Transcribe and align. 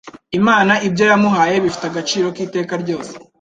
Imana 0.39 0.73
ibyo 0.87 1.03
yamuhaye 1.11 1.55
bifite 1.63 1.83
agaciro 1.87 2.27
k’iteka 2.35 2.73
ryose. 2.83 3.11